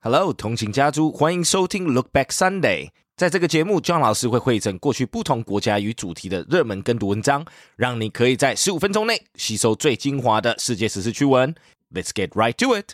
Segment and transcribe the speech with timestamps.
[0.00, 2.90] Hello，同情家族，欢迎收听 Look Back Sunday。
[3.16, 11.52] 在这个节目，John 老师会汇整过去不同国家与主题的热门跟读文章，让你可以在十五分钟内吸收最精华的世界史诗趣闻。
[11.92, 12.92] Let's get right to it.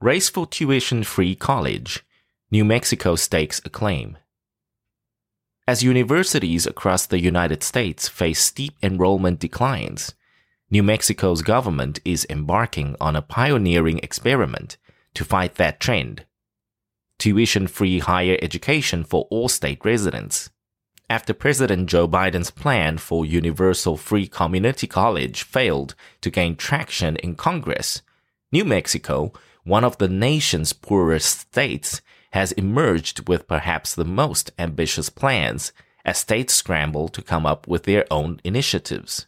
[0.00, 2.00] Race for tuition-free college.
[2.50, 4.16] New Mexico stakes a claim.
[5.68, 10.14] As universities across the United States face steep enrollment declines,
[10.70, 14.78] New Mexico's government is embarking on a pioneering experiment
[15.12, 16.24] to fight that trend.
[17.18, 20.48] Tuition free higher education for all state residents.
[21.10, 27.34] After President Joe Biden's plan for universal free community college failed to gain traction in
[27.34, 28.00] Congress,
[28.50, 32.00] New Mexico, one of the nation's poorest states,
[32.32, 35.72] has emerged with perhaps the most ambitious plans
[36.04, 39.26] as states scramble to come up with their own initiatives.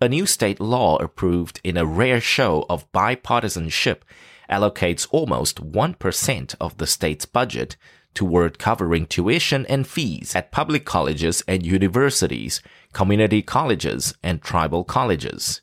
[0.00, 4.02] A new state law approved in a rare show of bipartisanship
[4.50, 7.76] allocates almost 1% of the state's budget
[8.12, 12.60] toward covering tuition and fees at public colleges and universities,
[12.92, 15.62] community colleges, and tribal colleges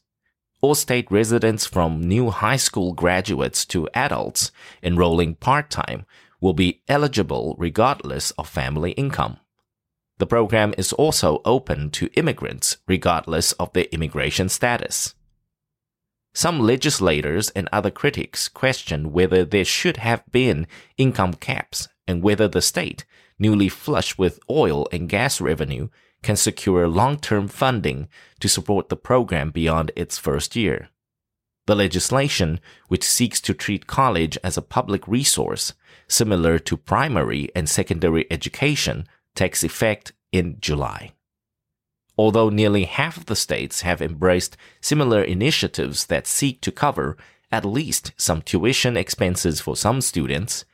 [0.62, 4.52] all state residents from new high school graduates to adults
[4.84, 6.06] enrolling part-time
[6.42, 9.38] will be eligible regardless of family income.
[10.18, 15.16] The program is also open to immigrants regardless of their immigration status.
[16.34, 22.48] Some legislators and other critics question whether there should have been income caps and whether
[22.48, 23.06] the state,
[23.40, 25.88] newly flush with oil and gas revenue,
[26.22, 28.08] can secure long-term funding
[28.40, 30.90] to support the program beyond its first year.
[31.68, 35.74] The legislation, which seeks to treat college as a public resource,
[36.08, 41.14] similar to primary and secondary education, takes effect in July.
[42.18, 47.16] Although nearly half of the states have embraced similar initiatives that seek to cover
[47.52, 50.66] at least some tuition expenses for some students,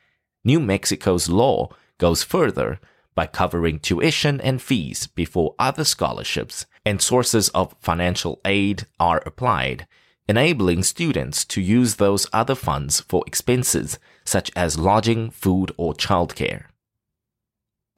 [0.44, 1.68] New Mexico's law
[1.98, 2.80] goes further
[3.16, 9.88] by covering tuition and fees before other scholarships and sources of financial aid are applied,
[10.28, 16.66] enabling students to use those other funds for expenses such as lodging, food, or childcare.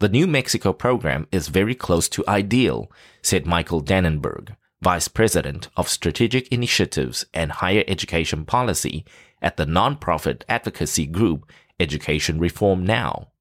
[0.01, 2.91] The New Mexico program is very close to ideal,
[3.21, 9.05] said Michael Dannenberg, Vice President of Strategic Initiatives and Higher Education Policy
[9.43, 13.33] at the nonprofit advocacy group Education Reform Now.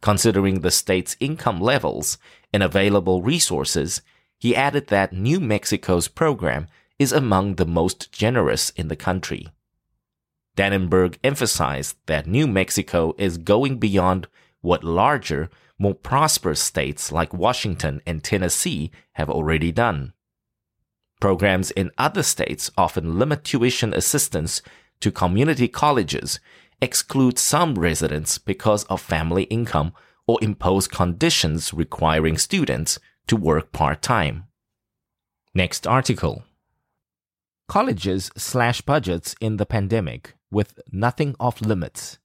[0.00, 2.18] Considering the state's income levels
[2.52, 4.02] and available resources,
[4.38, 6.66] he added that New Mexico's program
[6.98, 9.48] is among the most generous in the country.
[10.56, 14.26] Dannenberg emphasized that New Mexico is going beyond
[14.60, 20.12] what larger, more prosperous states like Washington and Tennessee have already done.
[21.20, 24.62] Programs in other states often limit tuition assistance
[25.00, 26.40] to community colleges
[26.82, 29.92] exclude some residents because of family income
[30.26, 34.44] or impose conditions requiring students to work part-time.
[35.54, 36.44] Next article.
[37.68, 42.18] Colleges slash budgets in the pandemic with nothing off limits.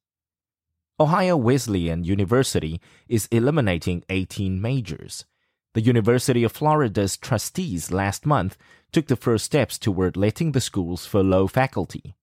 [1.00, 2.80] Ohio Wesleyan University
[3.10, 5.26] is eliminating 18 majors.
[5.74, 8.58] The University of Florida's trustees last month
[8.94, 12.16] took the first steps toward letting the schools furlough faculty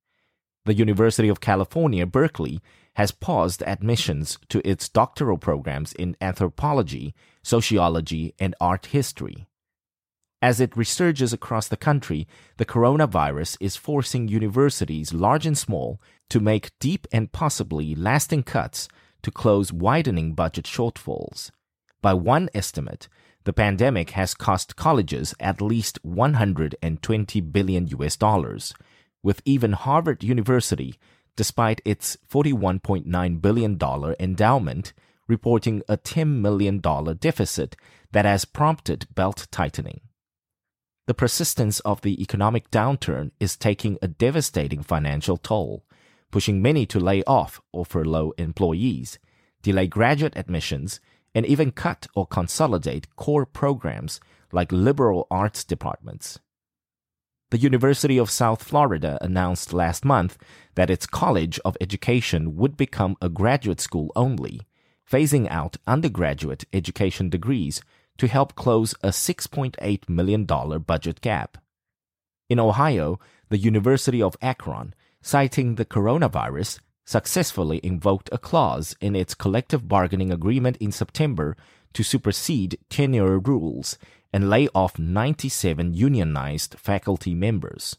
[0.64, 2.60] the University of California, Berkeley,
[2.94, 9.46] has paused admissions to its doctoral programs in anthropology, sociology, and art history.
[10.42, 16.00] As it resurges across the country, the coronavirus is forcing universities, large and small,
[16.30, 18.88] to make deep and possibly lasting cuts
[19.22, 21.50] to close widening budget shortfalls.
[22.02, 23.08] By one estimate,
[23.44, 28.74] the pandemic has cost colleges at least 120 billion US dollars,
[29.22, 30.96] with even Harvard University,
[31.36, 33.78] despite its $41.9 billion
[34.20, 34.92] endowment,
[35.28, 36.80] reporting a $10 million
[37.18, 37.76] deficit
[38.10, 40.00] that has prompted belt tightening.
[41.06, 45.84] The persistence of the economic downturn is taking a devastating financial toll,
[46.30, 49.18] pushing many to lay off or furlough employees,
[49.62, 51.00] delay graduate admissions,
[51.34, 54.20] and even cut or consolidate core programs
[54.52, 56.38] like liberal arts departments.
[57.52, 60.38] The University of South Florida announced last month
[60.74, 64.62] that its College of Education would become a graduate school only,
[65.06, 67.82] phasing out undergraduate education degrees
[68.16, 71.58] to help close a $6.8 million budget gap.
[72.48, 73.20] In Ohio,
[73.50, 80.32] the University of Akron, citing the coronavirus, successfully invoked a clause in its collective bargaining
[80.32, 81.54] agreement in September
[81.92, 83.98] to supersede tenure rules
[84.32, 87.96] and lay off 97 unionized faculty members.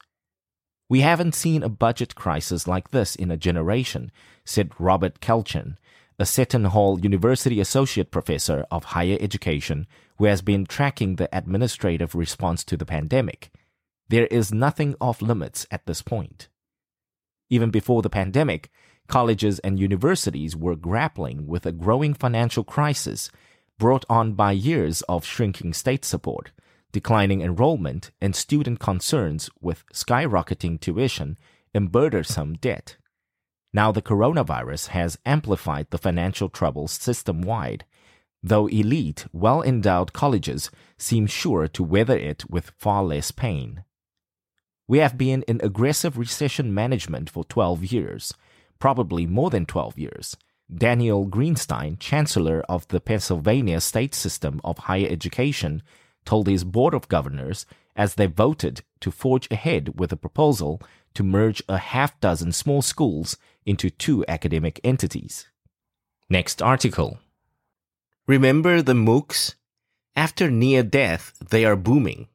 [0.90, 4.12] We haven't seen a budget crisis like this in a generation,
[4.46, 5.78] said Robert Kelchen,
[6.20, 9.88] a Seton Hall University Associate Professor of Higher Education
[10.18, 13.52] who has been tracking the administrative response to the pandemic.
[14.10, 16.50] There is nothing off limits at this point.
[17.50, 18.70] Even before the pandemic,
[19.08, 23.30] colleges and universities were grappling with a growing financial crisis
[23.80, 26.52] brought on by years of shrinking state support,
[26.92, 31.38] declining enrollment, and student concerns with skyrocketing tuition
[31.74, 32.98] and burdensome debt.
[33.74, 37.86] Now the coronavirus has amplified the financial troubles system wide,
[38.44, 43.84] though elite, well endowed colleges seem sure to weather it with far less pain.
[44.88, 48.34] We have been in aggressive recession management for 12 years,
[48.80, 50.38] probably more than 12 years.
[50.74, 55.84] Daniel Greenstein, Chancellor of the Pennsylvania State System of Higher Education,
[56.26, 57.66] told his Board of Governors
[57.96, 60.82] as they voted to forge ahead with a proposal
[61.14, 65.48] to merge a half dozen small schools into two academic entities.
[66.30, 67.20] Next article.
[68.26, 69.56] Remember the MOOCs?
[70.16, 72.28] After near death, they are booming.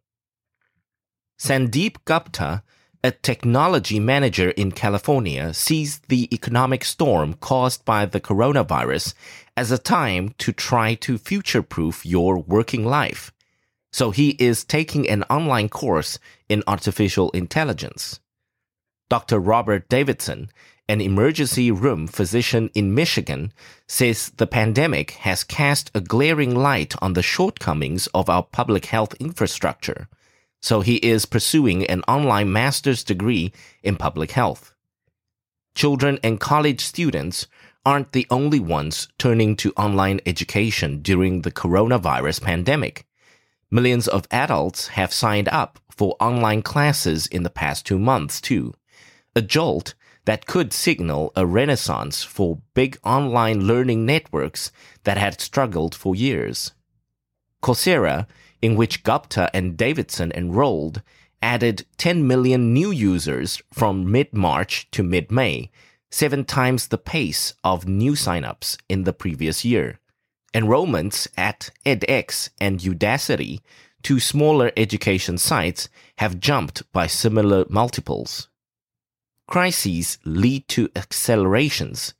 [1.38, 2.62] Sandeep Gupta,
[3.04, 9.14] a technology manager in California, sees the economic storm caused by the coronavirus
[9.56, 13.32] as a time to try to future proof your working life.
[13.92, 16.18] So he is taking an online course
[16.48, 18.20] in artificial intelligence.
[19.08, 19.38] Dr.
[19.38, 20.50] Robert Davidson,
[20.88, 23.52] an emergency room physician in Michigan,
[23.86, 29.14] says the pandemic has cast a glaring light on the shortcomings of our public health
[29.20, 30.08] infrastructure.
[30.60, 33.52] So he is pursuing an online master's degree
[33.82, 34.74] in public health.
[35.74, 37.46] Children and college students
[37.86, 43.06] aren't the only ones turning to online education during the coronavirus pandemic.
[43.70, 48.74] Millions of adults have signed up for online classes in the past two months, too.
[49.36, 49.94] A jolt
[50.24, 54.70] that could signal a renaissance for big online learning networks
[55.04, 56.72] that had struggled for years.
[57.62, 58.26] Coursera,
[58.60, 61.02] in which Gupta and Davidson enrolled,
[61.42, 65.70] added 10 million new users from mid March to mid May,
[66.10, 70.00] seven times the pace of new signups in the previous year.
[70.54, 73.60] Enrollments at edX and Udacity,
[74.02, 75.88] two smaller education sites,
[76.18, 78.48] have jumped by similar multiples.
[79.46, 82.14] Crises lead to accelerations,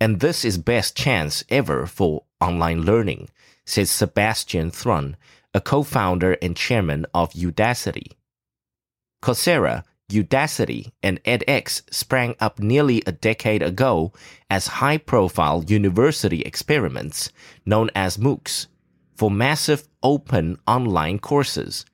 [0.00, 3.28] and this is best chance ever for online learning,
[3.64, 5.16] says Sebastian Thrun,
[5.56, 8.12] a co-founder and chairman of Udacity.
[9.22, 14.12] Coursera Udacity and edX sprang up nearly a decade ago
[14.50, 17.32] as high profile university experiments
[17.64, 18.66] known as MOOCs
[19.16, 21.86] for massive open online courses.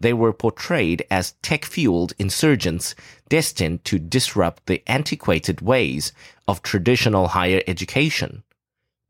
[0.00, 2.96] They were portrayed as tech fueled insurgents
[3.28, 6.12] destined to disrupt the antiquated ways
[6.48, 8.42] of traditional higher education.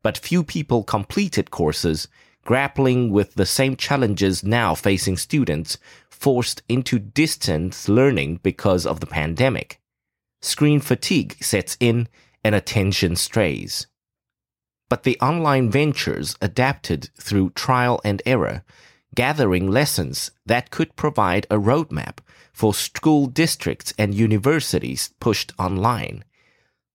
[0.03, 2.07] But few people completed courses
[2.47, 5.77] grappling with the same challenges now facing students
[6.09, 9.81] forced into distance learning because of the pandemic.
[10.41, 12.07] Screen fatigue sets in
[12.45, 13.87] and attention strays.
[14.87, 18.63] But the online ventures adapted through trial and error,
[19.13, 22.19] gathering lessons that could provide a roadmap
[22.53, 26.23] for school districts and universities pushed online.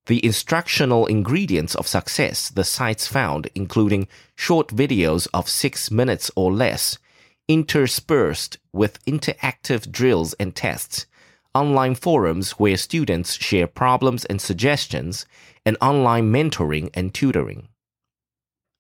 [0.06, 6.52] The instructional ingredients of success the sites found, including short videos of six minutes or
[6.52, 6.99] less,
[7.47, 11.06] interspersed with interactive drills and tests,
[11.54, 15.25] online forums where students share problems and suggestions,
[15.64, 17.68] and online mentoring and tutoring.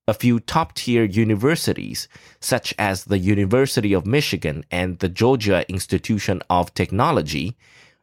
[0.08, 2.08] A few top tier universities,
[2.40, 7.56] such as the University of Michigan and the Georgia Institution of Technology,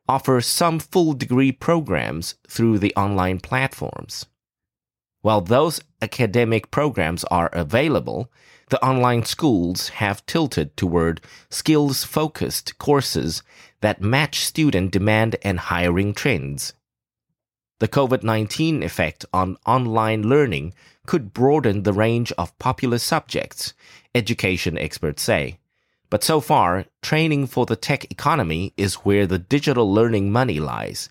[0.09, 4.25] offer some full degree programs through the online platforms.
[5.21, 8.31] While those academic programs are available,
[8.69, 13.43] the online schools have tilted toward skills focused courses
[13.81, 16.73] that match student demand and hiring trends.
[17.79, 20.73] The COVID 19 effect on online learning
[21.05, 23.75] could broaden the range of popular subjects,
[24.15, 25.59] education experts say.
[26.10, 31.08] But so far, training for the tech economy is where the digital learning money lies.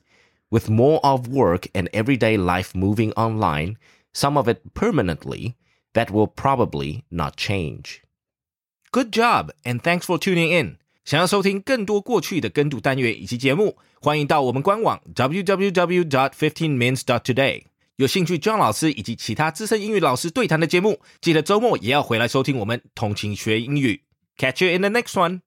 [0.50, 3.76] With more of work and everyday life moving online,
[4.14, 5.56] some of it permanently,
[5.94, 8.02] that will probably not change.
[8.92, 10.78] Good job, and thanks for tuning in.
[11.04, 17.64] 想要收听更多过去的跟读单元以及节目，欢迎到我们官网 www.dot.fifteenminutes.dot.today。
[17.98, 24.02] 有兴趣 John 老师以及其他资深英语老师对谈的节目，记得周末也要回来收听我们通勤学英语。
[24.39, 25.43] Catch you in the next one.